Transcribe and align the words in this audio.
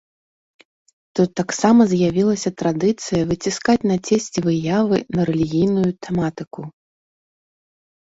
Тут 1.17 1.29
таксама 1.39 1.81
з'явілася 1.91 2.49
традыцыя 2.61 3.21
выціскаць 3.31 3.75
на 3.91 3.97
цесце 4.07 4.39
выявы 4.47 4.97
на 5.19 5.27
рэлігійную 5.31 5.89
тэматыку. 6.07 6.61